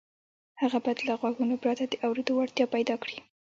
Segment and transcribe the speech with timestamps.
[0.61, 3.17] هغه باید له غوږونو پرته د اورېدو وړتیا پیدا کړي